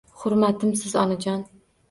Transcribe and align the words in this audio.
Hurmatimsiz 0.21 0.97
Onajon 1.03 1.47